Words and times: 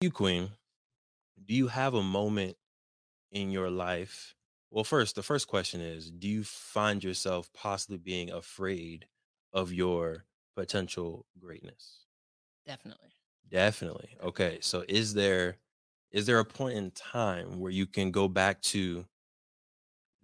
You 0.00 0.12
Queen, 0.12 0.52
do 1.44 1.54
you 1.54 1.68
have 1.68 1.94
a 1.94 2.02
moment 2.02 2.56
in 3.32 3.50
your 3.50 3.70
life? 3.70 4.36
Well, 4.70 4.84
first, 4.84 5.16
the 5.16 5.22
first 5.24 5.48
question 5.48 5.80
is, 5.80 6.10
do 6.10 6.28
you 6.28 6.44
find 6.44 7.04
yourself 7.04 7.52
possibly 7.52 7.98
being 7.98 8.30
afraid 8.30 9.08
of 9.52 9.72
your 9.72 10.26
potential 10.56 11.26
greatness? 11.38 12.06
Definitely. 12.64 13.14
Definitely. 13.48 14.16
Okay. 14.20 14.58
So 14.60 14.84
is 14.88 15.14
there 15.14 15.58
is 16.10 16.26
there 16.26 16.38
a 16.38 16.44
point 16.44 16.76
in 16.78 16.90
time 16.90 17.58
where 17.60 17.70
you 17.72 17.86
can 17.86 18.10
go 18.10 18.28
back 18.28 18.60
to 18.62 19.06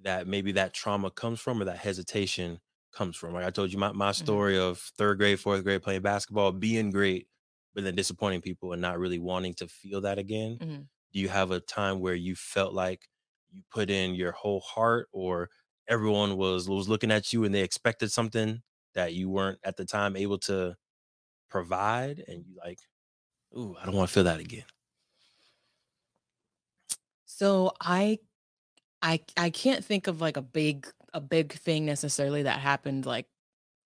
that 0.01 0.27
maybe 0.27 0.53
that 0.53 0.75
trauma 0.75 1.11
comes 1.11 1.41
from 1.41 1.61
or 1.61 1.65
that 1.67 1.79
hesitation 1.79 2.61
comes 2.93 3.17
from? 3.17 3.33
Like 3.35 3.45
I 3.45 3.51
told 3.51 3.73
you 3.73 3.79
my, 3.79 3.93
my 3.93 4.13
Mhm. 4.17 4.39
story 4.39 4.59
of 4.59 4.79
third 4.79 5.19
grade, 5.19 5.41
fourth 5.41 5.63
grade 5.65 5.83
playing 5.83 6.03
basketball, 6.03 6.53
being 6.53 6.91
great, 6.91 7.29
but 7.75 7.85
then 7.85 7.95
disappointing 7.95 8.41
people 8.43 8.73
and 8.73 8.83
not 8.83 8.99
really 8.99 9.19
wanting 9.19 9.55
to 9.55 9.69
feel 9.69 10.01
that 10.03 10.19
again. 10.19 10.61
Mhm. 10.61 10.89
Do 11.13 11.21
you 11.21 11.29
have 11.29 11.51
a 11.51 11.61
time 11.61 12.01
where 12.01 12.15
you 12.15 12.35
felt 12.37 12.75
like 12.75 13.09
you 13.53 13.63
put 13.71 13.91
in 13.91 14.15
your 14.15 14.33
whole 14.33 14.61
heart 14.61 15.09
or 15.13 15.51
everyone 15.89 16.37
was 16.37 16.69
was 16.69 16.89
looking 16.89 17.11
at 17.13 17.33
you 17.33 17.45
and 17.45 17.55
they 17.55 17.63
expected 17.63 18.11
something 18.13 18.63
that 18.95 19.15
you 19.15 19.29
weren't 19.31 19.61
at 19.65 19.77
the 19.77 19.85
time 19.85 20.17
able 20.17 20.39
to 20.41 20.77
provide 21.51 22.21
and 22.29 22.47
you 22.47 22.57
like, 22.65 22.81
ooh, 23.57 23.77
I 23.79 23.87
don't 23.87 23.97
want 23.97 24.09
to 24.11 24.15
feel 24.15 24.25
that 24.25 24.41
again. 24.41 24.67
So 27.27 27.73
I 27.81 28.19
I 29.03 29.23
I 29.37 29.51
can't 29.51 29.85
think 29.85 30.09
of 30.09 30.21
like 30.21 30.37
a 30.37 30.43
big 30.43 30.89
a 31.15 31.21
big 31.23 31.55
thing 31.55 31.87
necessarily 31.87 32.45
that 32.45 32.61
happened 32.61 33.07
like 33.07 33.29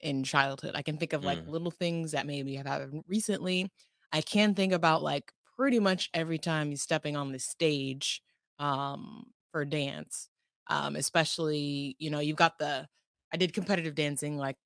in 0.00 0.24
childhood. 0.24 0.72
I 0.74 0.82
can 0.82 0.98
think 0.98 1.12
of 1.12 1.24
like 1.24 1.40
Mm, 1.40 1.46
little 1.46 1.70
things 1.70 2.12
that 2.12 2.26
maybe 2.26 2.54
have 2.56 2.66
happened 2.66 3.04
recently. 3.06 3.70
I 4.12 4.20
can 4.22 4.54
think 4.54 4.72
about 4.72 5.02
like 5.02 5.32
pretty 5.56 5.80
much 5.80 6.10
every 6.14 6.38
time 6.38 6.68
you're 6.70 6.76
stepping 6.78 7.16
on 7.16 7.32
the 7.32 7.38
stage 7.38 8.22
um 8.58 9.32
for 9.52 9.64
dance. 9.64 10.28
Um 10.68 10.96
especially, 10.96 11.96
you 11.98 12.10
know, 12.10 12.20
you've 12.20 12.36
got 12.36 12.58
the 12.58 12.88
I 13.32 13.36
did 13.36 13.52
competitive 13.54 13.94
dancing 13.94 14.36
like 14.38 14.56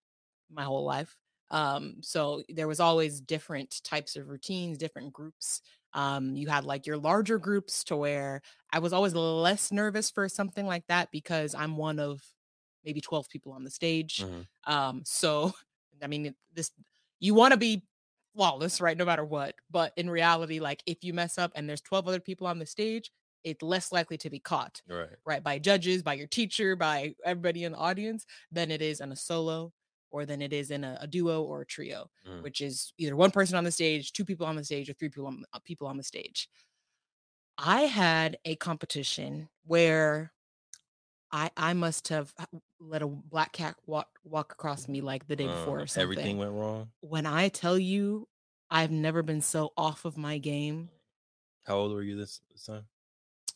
my 0.50 0.64
whole 0.64 0.84
life. 0.84 1.16
Um, 1.50 1.96
so 2.02 2.42
there 2.48 2.68
was 2.68 2.80
always 2.80 3.20
different 3.20 3.82
types 3.84 4.16
of 4.16 4.28
routines, 4.28 4.78
different 4.78 5.12
groups. 5.12 5.60
Um, 5.92 6.34
you 6.34 6.48
had 6.48 6.64
like 6.64 6.86
your 6.86 6.96
larger 6.96 7.38
groups 7.38 7.84
to 7.84 7.96
where 7.96 8.40
I 8.72 8.78
was 8.78 8.92
always 8.94 9.14
less 9.14 9.70
nervous 9.70 10.10
for 10.10 10.28
something 10.28 10.66
like 10.66 10.86
that 10.88 11.10
because 11.10 11.54
I'm 11.54 11.76
one 11.76 11.98
of 11.98 12.22
maybe 12.84 13.00
12 13.00 13.28
people 13.28 13.52
on 13.52 13.64
the 13.64 13.70
stage. 13.70 14.26
mhm. 14.26 14.46
Um, 14.64 15.02
so 15.04 15.52
I 16.02 16.06
mean 16.06 16.34
this 16.52 16.70
you 17.20 17.34
want 17.34 17.52
to 17.52 17.58
be 17.58 17.86
flawless, 18.34 18.80
right? 18.80 18.96
No 18.96 19.04
matter 19.04 19.24
what. 19.24 19.54
But 19.70 19.92
in 19.96 20.08
reality, 20.10 20.58
like 20.58 20.82
if 20.86 21.04
you 21.04 21.12
mess 21.14 21.38
up 21.38 21.52
and 21.54 21.68
there's 21.68 21.80
12 21.82 22.08
other 22.08 22.20
people 22.20 22.46
on 22.46 22.58
the 22.58 22.66
stage, 22.66 23.10
it's 23.44 23.62
less 23.62 23.92
likely 23.92 24.16
to 24.18 24.30
be 24.30 24.38
caught 24.38 24.80
Right. 24.88 25.10
right 25.26 25.42
by 25.42 25.58
judges 25.58 26.02
by 26.02 26.14
your 26.14 26.28
teacher 26.28 26.76
by 26.76 27.14
everybody 27.24 27.64
in 27.64 27.72
the 27.72 27.78
audience 27.78 28.24
than 28.50 28.70
it 28.70 28.80
is 28.82 29.00
in 29.00 29.10
a 29.12 29.16
solo 29.16 29.72
or 30.10 30.24
than 30.26 30.40
it 30.42 30.52
is 30.52 30.70
in 30.70 30.84
a, 30.84 30.96
a 31.00 31.06
duo 31.08 31.42
or 31.42 31.62
a 31.62 31.66
trio 31.66 32.08
Mm, 32.26 32.42
which 32.42 32.60
is 32.60 32.92
either 32.98 33.16
one 33.16 33.32
person 33.32 33.56
on 33.56 33.64
the 33.64 33.72
stage 33.72 34.12
two 34.12 34.24
people 34.24 34.46
on 34.46 34.54
the 34.56 34.62
stage 34.64 34.88
or 34.88 34.92
three 34.92 35.08
people 35.08 35.26
on, 35.26 35.44
uh, 35.52 35.58
people 35.64 35.88
on 35.88 35.96
the 35.96 36.04
stage 36.04 36.48
i 37.58 37.82
had 37.82 38.38
a 38.44 38.56
competition 38.56 39.48
where 39.64 40.32
i 41.30 41.50
i 41.56 41.72
must 41.72 42.08
have 42.08 42.34
let 42.82 43.02
a 43.02 43.06
black 43.06 43.52
cat 43.52 43.76
walk 43.86 44.08
walk 44.24 44.52
across 44.52 44.88
me 44.88 45.00
like 45.00 45.26
the 45.28 45.36
day 45.36 45.46
before 45.46 45.78
uh, 45.78 45.82
or 45.82 45.86
something 45.86 46.02
everything 46.02 46.38
went 46.38 46.52
wrong. 46.52 46.88
when 47.00 47.26
i 47.26 47.48
tell 47.48 47.78
you 47.78 48.26
i've 48.70 48.90
never 48.90 49.22
been 49.22 49.40
so 49.40 49.72
off 49.76 50.04
of 50.04 50.16
my 50.16 50.38
game 50.38 50.90
How 51.64 51.76
old 51.76 51.92
were 51.92 52.02
you 52.02 52.16
this, 52.16 52.40
this 52.50 52.64
time? 52.66 52.84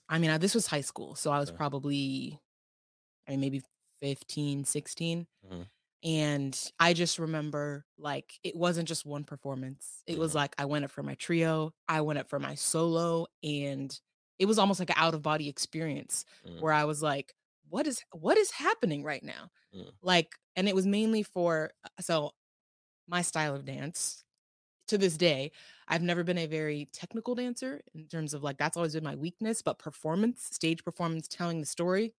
i 0.09 0.19
mean 0.19 0.31
I, 0.31 0.39
this 0.39 0.55
was 0.55 0.67
high 0.69 0.81
school 0.83 1.15
so 1.17 1.31
i 1.33 1.39
was 1.41 1.51
Okay. 1.51 1.57
probably 1.57 2.41
i 3.27 3.33
mean 3.33 3.41
maybe 3.41 3.63
15 4.01 4.65
16 4.65 5.27
Mhm. 5.45 5.67
And 6.03 6.73
I 6.79 6.93
just 6.93 7.19
remember 7.19 7.85
like 7.99 8.39
it 8.45 8.55
wasn't 8.55 8.87
just 8.87 9.07
one 9.07 9.25
performance. 9.25 10.03
It 10.07 10.19
was 10.19 10.33
Mhm. 10.33 10.35
like 10.37 10.55
I 10.59 10.67
went 10.67 10.85
up 10.85 10.91
for 10.91 11.03
my 11.03 11.15
trio, 11.15 11.73
I 11.89 12.03
went 12.03 12.19
up 12.19 12.29
for 12.29 12.39
my 12.39 12.55
solo, 12.55 13.27
and 13.43 13.99
it 14.39 14.45
was 14.47 14.59
almost 14.59 14.79
like 14.79 14.91
an 14.91 14.97
out 14.99 15.15
of 15.15 15.23
body 15.23 15.49
experience 15.49 16.25
Mm, 16.47 16.61
where 16.61 16.73
I 16.73 16.85
was 16.85 17.03
like, 17.03 17.35
what 17.69 17.87
is 17.87 18.03
what 18.13 18.37
is 18.39 18.51
happening 18.51 19.03
right 19.05 19.23
now? 19.23 19.51
mm, 19.75 19.91
Like, 20.03 20.31
and 20.57 20.69
it 20.69 20.75
was 20.75 20.87
mainly 20.87 21.23
for 21.23 21.73
uh, 21.85 21.89
so 22.03 22.33
my 23.09 23.23
style 23.23 23.55
of 23.55 23.65
dance 23.65 24.25
to 24.89 24.99
this 24.99 25.17
day, 25.17 25.53
I've 25.89 26.03
never 26.03 26.25
been 26.25 26.39
a 26.39 26.47
very 26.47 26.89
technical 26.93 27.35
dancer 27.35 27.81
in 27.95 28.07
terms 28.09 28.35
of 28.35 28.43
like 28.43 28.59
that's 28.59 28.77
always 28.77 28.95
been 28.95 29.05
my 29.05 29.17
weakness, 29.17 29.63
but 29.63 29.79
performance, 29.79 30.49
stage 30.53 30.85
performance, 30.85 31.29
telling 31.29 31.61
the 31.61 31.67
story, 31.67 32.15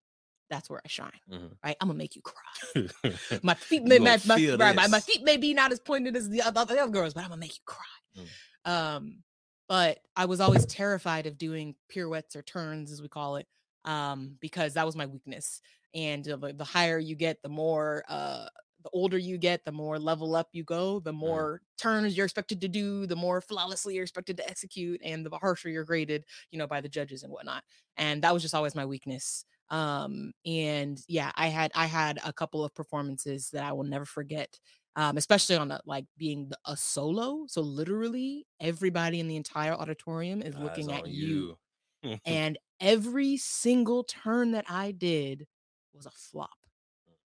that's 0.50 0.70
where 0.70 0.80
I 0.84 0.88
shine. 0.88 1.20
mhm. 1.30 1.56
Right? 1.64 1.76
I'm 1.80 1.88
gonna 1.88 1.98
make 1.98 2.16
you 2.16 2.22
cry. 2.22 2.88
My 3.42 3.54
feet 3.54 3.84
may 3.84 3.98
my, 3.98 4.18
my, 4.26 4.36
right, 4.58 4.76
my, 4.76 4.86
my 4.86 5.00
feet 5.00 5.22
may 5.22 5.36
be 5.36 5.54
not 5.54 5.72
as 5.72 5.80
pointed 5.80 6.16
as 6.16 6.28
the 6.28 6.42
other, 6.42 6.64
the 6.64 6.80
other 6.80 6.92
girls, 6.92 7.14
but 7.14 7.24
I'm 7.24 7.30
gonna 7.30 7.40
make 7.40 7.54
you 7.56 7.62
cry. 7.66 7.84
Mm. 8.16 8.28
Um, 8.64 9.24
but 9.68 9.98
I 10.16 10.24
was 10.26 10.40
always 10.40 10.66
terrified 10.66 11.26
of 11.26 11.38
doing 11.38 11.74
pirouettes 11.88 12.36
or 12.36 12.42
turns, 12.42 12.90
as 12.90 13.02
we 13.02 13.08
call 13.08 13.36
it, 13.36 13.46
um, 13.88 14.36
because 14.40 14.74
that 14.74 14.86
was 14.86 14.96
my 14.96 15.06
weakness. 15.06 15.60
And 15.94 16.24
the, 16.24 16.54
the 16.56 16.64
higher 16.64 16.98
you 16.98 17.16
get, 17.16 17.42
the 17.42 17.48
more 17.48 18.04
uh 18.08 18.46
the 18.84 18.90
older 18.92 19.18
you 19.18 19.38
get, 19.38 19.64
the 19.64 19.72
more 19.72 19.98
level 19.98 20.36
up 20.36 20.48
you 20.52 20.62
go, 20.62 21.00
the 21.00 21.12
more 21.12 21.60
turns 21.78 22.16
you're 22.16 22.26
expected 22.26 22.60
to 22.60 22.68
do, 22.68 23.06
the 23.06 23.16
more 23.16 23.40
flawlessly 23.40 23.94
you're 23.94 24.04
expected 24.04 24.36
to 24.36 24.48
execute, 24.48 25.00
and 25.04 25.26
the 25.26 25.36
harsher 25.36 25.68
you're 25.68 25.84
graded, 25.84 26.24
you 26.52 26.58
know, 26.58 26.66
by 26.68 26.80
the 26.80 26.88
judges 26.88 27.24
and 27.24 27.32
whatnot. 27.32 27.64
And 27.96 28.22
that 28.22 28.32
was 28.32 28.42
just 28.42 28.54
always 28.54 28.74
my 28.76 28.86
weakness 28.86 29.44
um 29.70 30.32
and 30.46 31.02
yeah 31.08 31.30
i 31.34 31.48
had 31.48 31.70
i 31.74 31.84
had 31.84 32.18
a 32.24 32.32
couple 32.32 32.64
of 32.64 32.74
performances 32.74 33.50
that 33.50 33.62
i 33.64 33.70
will 33.72 33.84
never 33.84 34.06
forget 34.06 34.58
um 34.96 35.18
especially 35.18 35.56
on 35.56 35.70
a, 35.70 35.80
like 35.84 36.06
being 36.16 36.48
the- 36.48 36.58
a 36.64 36.76
solo 36.76 37.44
so 37.48 37.60
literally 37.60 38.46
everybody 38.60 39.20
in 39.20 39.28
the 39.28 39.36
entire 39.36 39.74
auditorium 39.74 40.40
is 40.40 40.54
Eyes 40.54 40.62
looking 40.62 40.90
at 40.92 41.06
you 41.06 41.56
you. 42.02 42.18
and 42.26 42.58
every 42.80 43.36
single 43.36 44.04
turn 44.04 44.52
that 44.52 44.64
i 44.68 44.90
did 44.92 45.46
was 45.92 46.06
a 46.06 46.10
flop 46.10 46.50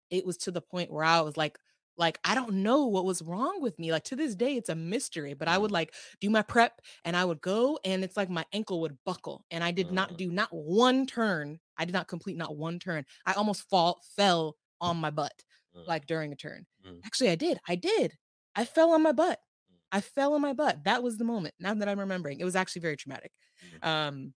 it 0.09 0.25
was 0.25 0.37
to 0.37 0.51
the 0.51 0.61
point 0.61 0.91
where 0.91 1.03
I 1.03 1.21
was 1.21 1.37
like 1.37 1.57
like 1.97 2.19
I 2.23 2.35
don't 2.35 2.63
know 2.63 2.87
what 2.87 3.05
was 3.05 3.21
wrong 3.21 3.61
with 3.61 3.77
me. 3.77 3.91
Like 3.91 4.03
to 4.05 4.15
this 4.15 4.35
day 4.35 4.55
it's 4.55 4.69
a 4.69 4.75
mystery, 4.75 5.33
but 5.35 5.47
I 5.47 5.57
would 5.57 5.69
Mm, 5.69 5.73
like 5.73 5.93
do 6.19 6.29
my 6.29 6.41
prep 6.41 6.81
and 7.05 7.15
I 7.15 7.25
would 7.25 7.41
go 7.41 7.79
and 7.85 8.03
it's 8.03 8.17
like 8.17 8.29
my 8.29 8.45
ankle 8.53 8.81
would 8.81 8.97
buckle 9.05 9.45
and 9.51 9.63
I 9.63 9.71
did 9.71 9.91
not 9.91 10.15
mm, 10.15 10.17
do 10.17 10.31
not 10.31 10.49
one 10.51 11.05
turn. 11.05 11.59
I 11.77 11.85
did 11.85 11.93
not 11.93 12.07
complete 12.07 12.37
not 12.37 12.55
one 12.57 12.79
turn. 12.79 13.05
I 13.25 13.33
almost 13.33 13.69
fall 13.69 14.01
fell 14.15 14.57
on 14.81 14.97
my 14.97 15.11
butt 15.11 15.43
mm, 15.73 15.87
like 15.87 16.07
during 16.07 16.31
a 16.33 16.35
turn. 16.35 16.65
mm, 16.83 17.03
Actually 17.05 17.29
I 17.29 17.35
did. 17.35 17.59
I 17.67 17.75
did. 17.75 18.13
I 18.55 18.65
fell 18.65 18.91
on 18.91 19.01
my 19.03 19.11
butt. 19.11 19.39
mm, 19.69 19.77
I 19.91 20.01
fell 20.01 20.33
on 20.33 20.41
my 20.41 20.53
butt. 20.53 20.83
That 20.85 21.03
was 21.03 21.17
the 21.17 21.23
moment. 21.23 21.53
Now 21.59 21.73
that 21.75 21.87
I'm 21.87 21.99
remembering. 21.99 22.39
It 22.39 22.45
was 22.45 22.55
actually 22.55 22.81
very 22.81 22.97
traumatic. 22.97 23.31
mm, 23.61 23.81
Um 23.81 24.33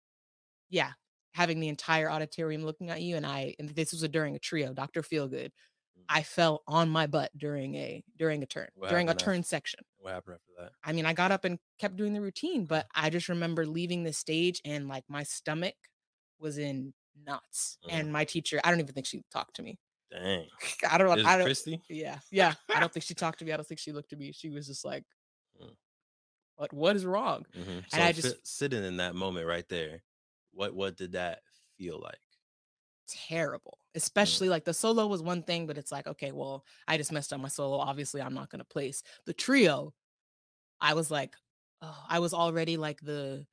yeah, 0.69 0.93
having 1.37 1.59
the 1.59 1.69
entire 1.69 2.09
auditorium 2.09 2.63
looking 2.65 2.89
at 2.89 3.01
you 3.01 3.15
and 3.15 3.25
I 3.25 3.55
and 3.59 3.69
this 3.69 3.91
was 3.93 4.03
a 4.03 4.07
during 4.07 4.35
a 4.35 4.39
trio, 4.39 4.73
Dr. 4.73 5.01
Feelgood. 5.03 5.51
mm. 5.97 6.03
I 6.09 6.23
fell 6.23 6.63
on 6.67 6.89
my 6.89 7.07
butt 7.07 7.31
during 7.37 7.75
a 7.75 8.03
during 8.17 8.43
a 8.43 8.47
turn, 8.47 8.69
What 8.75 8.89
during 8.89 9.07
a 9.07 9.11
happened 9.11 9.19
turn 9.19 9.39
after? 9.39 9.47
section. 9.49 9.79
What 9.99 10.13
happened 10.13 10.35
after 10.35 10.63
that? 10.63 10.71
I 10.83 10.93
mean, 10.93 11.05
I 11.05 11.13
got 11.13 11.31
up 11.31 11.45
and 11.45 11.59
kept 11.79 11.95
doing 11.97 12.13
the 12.13 12.21
routine, 12.21 12.65
but 12.65 12.87
I 12.95 13.09
just 13.09 13.29
remember 13.29 13.65
leaving 13.65 14.03
the 14.03 14.13
stage 14.13 14.61
and 14.65 14.87
like 14.87 15.03
my 15.09 15.23
stomach 15.23 15.75
was 16.39 16.57
in 16.57 16.93
knots. 17.25 17.77
Mm, 17.85 17.91
And 17.91 18.11
my 18.13 18.25
teacher, 18.25 18.59
I 18.63 18.69
don't 18.71 18.79
even 18.79 18.93
think 18.93 19.05
she 19.05 19.23
talked 19.31 19.55
to 19.57 19.63
me. 19.63 19.77
dang. 20.11 20.47
I 20.89 20.97
don't 20.97 21.19
Is 21.19 21.25
I 21.25 21.37
don't 21.37 21.45
Christy? 21.45 21.81
yeah, 21.89 22.19
yeah. 22.31 22.53
I 22.73 22.79
don't 22.79 22.91
think 22.93 23.03
she 23.05 23.13
talked 23.23 23.39
to 23.39 23.45
me. 23.45 23.51
I 23.53 23.57
don't 23.57 23.67
think 23.67 23.79
she 23.79 23.91
looked 23.91 24.13
at 24.13 24.19
me. 24.19 24.31
She 24.31 24.49
was 24.49 24.67
just 24.67 24.85
like, 24.85 25.03
Mm. 25.59 25.75
what 26.55 26.73
what 26.73 26.95
is 26.95 27.05
wrong? 27.05 27.45
Mhm. 27.55 27.85
And 27.91 27.91
So 27.91 28.01
I 28.03 28.11
just 28.11 28.35
sitting 28.43 28.83
in 28.83 28.97
that 28.97 29.15
moment 29.15 29.47
right 29.47 29.67
there, 29.69 30.03
what 30.57 30.75
what 30.75 30.97
did 30.97 31.13
that 31.13 31.43
feel 31.77 31.99
like? 32.01 32.19
terrible. 33.07 33.79
Mm, 34.21 34.37
Especially 34.37 34.49
like 34.49 34.65
the 34.65 34.73
solo 34.73 35.07
was 35.07 35.21
one 35.21 35.43
thing, 35.43 35.65
but 35.67 35.77
it's 35.77 35.91
like, 35.91 36.07
okay, 36.07 36.31
well, 36.31 36.65
I 36.87 36.97
just 36.97 37.11
messed 37.11 37.33
up 37.33 37.39
my 37.39 37.47
solo. 37.47 37.77
Obviously, 37.77 38.21
I'm 38.21 38.33
not 38.33 38.49
gonna 38.49 38.65
place. 38.65 39.03
The 39.25 39.33
trio, 39.33 39.93
I 40.81 40.95
was 40.95 41.11
like, 41.11 41.35
oh, 41.81 42.05
I 42.09 42.19
was 42.19 42.33
already 42.33 42.77
like 42.77 43.01
the 43.01 43.47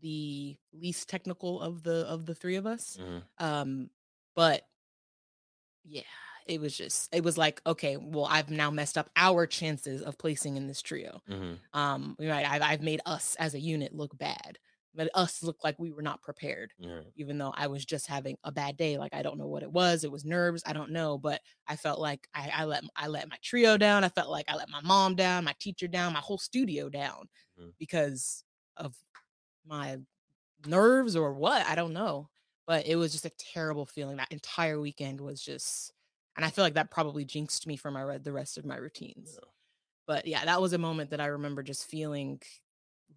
the 0.00 0.58
least 0.72 1.08
technical 1.08 1.60
of 1.62 1.82
the 1.84 2.06
of 2.08 2.26
the 2.26 2.34
three 2.36 2.56
of 2.56 2.66
us. 2.66 2.98
mhm, 2.98 3.28
Um, 3.38 3.90
but 4.36 4.64
yeah, 5.84 6.02
it 6.46 6.60
was 6.60 6.76
just 6.76 7.14
it 7.14 7.24
was 7.24 7.38
like, 7.38 7.60
okay, 7.66 7.96
well, 7.96 8.26
I've 8.26 8.50
now 8.50 8.70
messed 8.70 8.98
up 8.98 9.10
our 9.16 9.46
chances 9.46 10.02
of 10.02 10.18
placing 10.18 10.56
in 10.56 10.66
this 10.66 10.82
trio. 10.82 11.22
mhm, 11.26 11.60
Um, 11.72 12.16
right, 12.18 12.46
I've 12.46 12.62
I've 12.62 12.82
made 12.82 13.00
us 13.06 13.36
as 13.36 13.54
a 13.54 13.60
unit 13.60 13.94
look 13.94 14.16
bad. 14.16 14.58
But 14.94 15.10
us 15.14 15.42
look 15.42 15.62
like 15.62 15.78
we 15.78 15.92
were 15.92 16.02
not 16.02 16.20
prepared 16.22 16.72
mhm, 16.78 17.12
even 17.14 17.38
though 17.38 17.52
I 17.56 17.68
was 17.68 17.84
just 17.84 18.06
having 18.08 18.36
a 18.44 18.50
bad 18.52 18.76
day. 18.76 18.98
Like 18.98 19.14
I 19.14 19.22
don't 19.22 19.38
know 19.38 19.46
what 19.46 19.62
it 19.62 19.70
was. 19.70 20.02
It 20.04 20.10
was 20.10 20.24
nerves. 20.24 20.62
I 20.66 20.72
don't 20.72 20.90
know, 20.90 21.16
but 21.18 21.40
I 21.68 21.76
felt 21.76 22.00
like 22.00 22.26
I, 22.34 22.50
I 22.54 22.64
let 22.64 22.82
I 22.96 23.06
let 23.08 23.28
my 23.28 23.38
trio 23.42 23.76
down. 23.76 24.04
I 24.04 24.08
felt 24.08 24.30
like 24.30 24.46
I 24.48 24.56
let 24.56 24.68
my 24.68 24.80
mom 24.82 25.14
down, 25.14 25.44
my 25.44 25.54
teacher 25.60 25.86
down, 25.88 26.12
my 26.12 26.20
whole 26.20 26.38
studio 26.38 26.88
down 26.88 27.28
mhm. 27.58 27.72
because 27.78 28.44
of 28.76 28.96
my 29.66 29.98
nerves 30.66 31.16
or 31.16 31.34
what. 31.34 31.66
I 31.66 31.74
don't 31.74 31.92
know. 31.92 32.28
But 32.66 32.86
it 32.86 32.96
was 32.96 33.12
just 33.12 33.24
a 33.26 33.30
terrible 33.30 33.86
feeling. 33.86 34.16
That 34.18 34.32
entire 34.32 34.80
weekend 34.80 35.20
was 35.20 35.42
just 35.42 35.92
and 36.36 36.44
I 36.44 36.50
feel 36.50 36.64
like 36.64 36.74
that 36.74 36.90
probably 36.90 37.24
jinxed 37.24 37.66
me 37.66 37.76
for 37.76 37.90
my 37.90 38.18
the 38.18 38.32
rest 38.32 38.58
of 38.58 38.64
my 38.64 38.76
routines. 38.76 39.38
Yeah. 39.42 39.48
But 40.06 40.26
yeah, 40.26 40.44
that 40.44 40.60
was 40.60 40.72
a 40.72 40.78
moment 40.78 41.10
that 41.10 41.20
I 41.20 41.26
remember 41.26 41.62
just 41.62 41.86
feeling 41.86 42.40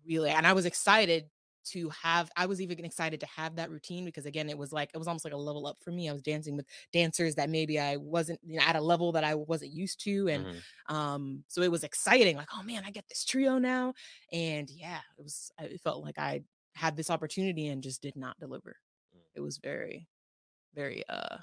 really 0.06 0.30
and 0.30 0.48
I 0.48 0.54
was 0.54 0.66
excited 0.66 1.30
to 1.65 1.89
have 1.89 2.30
I 2.36 2.45
was 2.45 2.62
even 2.62 2.83
excited 2.86 3.19
to 3.21 3.25
have 3.27 3.56
that 3.57 3.69
routine 3.71 4.06
because 4.06 4.25
again 4.25 4.50
it 4.50 4.57
was 4.57 4.71
like 4.74 4.92
it 4.94 4.98
was 4.98 5.07
almost 5.07 5.25
like 5.25 5.33
a 5.33 5.38
level 5.38 5.68
up 5.68 5.77
for 5.81 5.92
me. 5.92 6.10
I 6.10 6.13
was 6.13 6.21
dancing 6.21 6.56
with 6.57 6.65
dancers 6.92 7.36
that 7.36 7.50
maybe 7.50 7.80
I 7.80 7.98
wasn't 7.98 8.39
you 8.44 8.57
know, 8.60 8.65
at 8.65 8.75
a 8.75 8.81
level 8.81 9.12
that 9.13 9.24
I 9.24 9.36
wasn't 9.36 9.71
used 9.74 10.00
to 10.01 10.27
and 10.27 10.48
Mhm. 10.48 10.63
um 10.89 11.44
so 11.48 11.62
it 11.62 11.71
was 11.71 11.83
exciting 11.83 12.36
like 12.38 12.50
oh 12.54 12.63
man 12.63 12.83
I 12.86 12.92
get 12.92 13.07
this 13.10 13.24
trio 13.25 13.57
now 13.57 13.94
and 14.31 14.69
yeah 14.69 15.01
it 15.18 15.24
was 15.24 15.51
I- 15.60 15.65
it 15.65 15.81
felt 15.81 16.04
like 16.04 16.18
I 16.18 16.44
had 16.75 16.95
this 16.98 17.10
opportunity 17.10 17.68
and 17.68 17.83
just 17.83 18.01
did 18.01 18.15
not 18.15 18.39
deliver. 18.39 18.77
Mm. 19.15 19.21
It 19.36 19.42
was 19.42 19.57
very 19.57 20.07
very 20.74 21.04
uh 21.10 21.39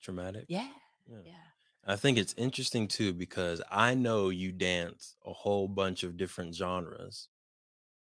Traumatic. 0.00 0.48
yeah 0.48 0.68
Yeah. 1.06 1.22
yeah 1.24 1.50
I 1.84 1.96
think 1.96 2.16
it's 2.18 2.34
interesting 2.36 2.88
too 2.88 3.12
because 3.12 3.60
I 3.70 3.94
know 3.94 4.30
you 4.30 4.52
dance 4.52 5.16
a 5.24 5.32
whole 5.32 5.68
bunch 5.68 6.02
of 6.02 6.16
different 6.16 6.54
genres, 6.54 7.28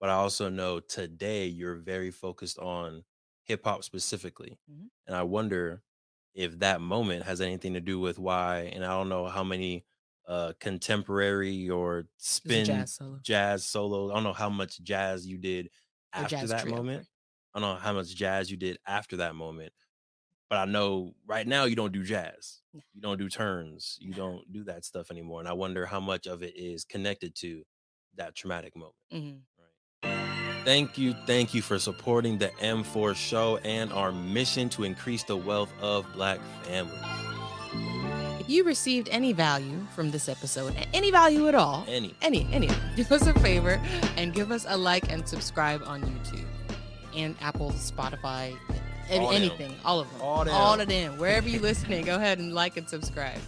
but 0.02 0.10
I 0.10 0.14
also 0.14 0.50
know 0.50 0.80
today 0.80 1.46
you're 1.48 1.76
very 1.76 2.12
focused 2.12 2.58
on 2.60 3.04
hip 3.44 3.64
hop 3.64 3.84
specifically. 3.84 4.60
Mhm. 4.68 4.90
And 5.08 5.16
I 5.16 5.24
wonder 5.24 5.84
if 6.34 6.60
that 6.60 6.82
moment 6.82 7.24
has 7.24 7.40
anything 7.42 7.74
to 7.74 7.80
do 7.82 8.00
with 8.00 8.18
why, 8.20 8.62
and 8.74 8.84
I 8.84 8.90
don't 8.90 9.10
know 9.10 9.28
how 9.28 9.44
many 9.44 9.86
uh 10.28 10.54
contemporary 10.60 11.70
or 11.70 12.00
it 12.44 12.48
was 12.48 12.56
a 12.56 12.60
spin 12.60 12.62
jazz 12.62 12.94
solo 12.94 13.20
jazz 13.22 13.66
solos. 13.66 14.12
I 14.12 14.16
don't 14.16 14.24
know 14.24 14.34
how 14.34 14.50
much 14.50 14.82
jazz 14.82 15.26
you 15.26 15.38
did 15.38 15.70
after 16.12 16.48
that 16.48 16.66
trio 16.66 16.66
moment. 16.68 17.08
I 17.54 17.60
don't 17.60 17.74
know 17.76 17.80
how 17.80 17.92
much 17.94 18.14
jazz 18.16 18.50
you 18.50 18.56
did 18.58 18.78
after 18.86 19.18
that 19.18 19.34
moment, 19.36 19.72
but 20.50 20.58
I 20.58 20.64
know 20.66 21.14
right 21.26 21.46
now 21.46 21.64
you 21.64 21.76
don't 21.76 21.92
do 21.92 22.04
jazz. 22.04 22.62
No. 22.74 22.82
You 22.94 23.00
don't 23.02 23.18
do 23.18 23.28
turns. 23.30 23.98
You 24.00 24.12
No. 24.12 24.18
don't 24.32 24.52
do 24.52 24.64
that 24.64 24.84
stuff 24.84 25.10
anymore. 25.10 25.40
And 25.40 25.48
I 25.48 25.54
wonder 25.54 25.86
how 25.86 26.00
much 26.00 26.26
of 26.26 26.42
it 26.42 26.56
is 26.56 26.84
connected 26.84 27.34
to 27.36 27.64
that 28.14 28.34
traumatic 28.36 28.76
moment. 28.76 28.96
Mhm. 29.10 29.46
Thank 30.64 30.96
you. 30.96 31.14
Thank 31.26 31.54
you 31.54 31.62
for 31.62 31.78
supporting 31.78 32.38
the 32.38 32.48
M4 32.60 33.16
show 33.16 33.56
and 33.64 33.92
our 33.92 34.12
mission 34.12 34.68
to 34.70 34.84
increase 34.84 35.24
the 35.24 35.36
wealth 35.36 35.72
of 35.80 36.06
Black 36.14 36.38
families. 36.62 36.94
If 38.40 38.48
you 38.48 38.64
received 38.64 39.08
any 39.10 39.32
value 39.32 39.78
from 39.94 40.10
this 40.10 40.28
episode, 40.28 40.74
any 40.92 41.10
value 41.10 41.48
at 41.48 41.54
all, 41.54 41.84
Any. 41.88 42.14
any, 42.22 42.46
any, 42.52 42.68
do 42.96 43.02
us 43.14 43.26
a 43.26 43.34
favor 43.40 43.80
and 44.16 44.32
give 44.34 44.50
us 44.52 44.64
a 44.68 44.76
like 44.76 45.10
and 45.10 45.26
subscribe 45.28 45.82
on 45.86 46.02
YouTube 46.02 46.44
and 47.16 47.34
Apple, 47.40 47.70
Spotify, 47.72 48.56
All 49.10 49.28
them. 49.28 49.34
anything, 49.36 49.74
all 49.84 50.00
of 50.00 50.10
them, 50.12 50.20
All 50.22 50.44
them. 50.44 50.54
all 50.54 50.80
of 50.80 50.88
them. 50.88 51.18
Wherever 51.18 51.48
you're 51.48 51.60
listening, 51.62 52.04
go 52.04 52.16
ahead 52.16 52.38
and 52.38 52.52
like 52.54 52.76
and 52.76 52.88
subscribe. 52.88 53.38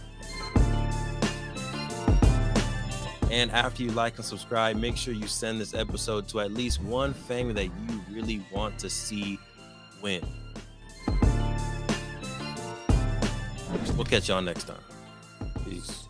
And 3.31 3.51
after 3.51 3.83
you 3.83 3.91
like 3.91 4.15
and 4.17 4.25
subscribe, 4.25 4.77
make 4.77 4.97
sure 4.97 5.13
you 5.13 5.27
send 5.27 5.59
this 5.59 5.73
episode 5.73 6.27
to 6.29 6.41
at 6.41 6.51
least 6.51 6.81
one 6.81 7.13
family 7.13 7.53
that 7.53 7.65
you 7.65 8.01
really 8.11 8.41
want 8.51 8.77
to 8.79 8.89
see 8.89 9.39
win. 10.01 10.23
We'll 13.95 14.05
catch 14.05 14.29
y'all 14.29 14.41
next 14.41 14.65
time. 14.65 14.83
Peace. 15.63 16.04